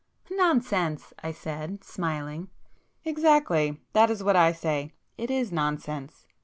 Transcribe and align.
"Nonsense!" 0.31 1.13
I 1.21 1.31
said, 1.31 1.83
smiling. 1.83 2.49
"Exactly! 3.05 3.79
That 3.93 4.09
is 4.09 4.23
what 4.23 4.35
I 4.35 4.51
say. 4.51 4.93
It 5.15 5.29
is 5.29 5.51
nonsense!" 5.51 6.25